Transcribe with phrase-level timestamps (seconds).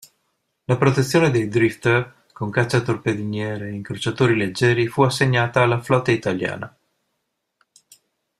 [0.63, 6.75] La protezione dei "drifter" con cacciatorpediniere e incrociatori leggeri fu assegnata alla flotta italiana.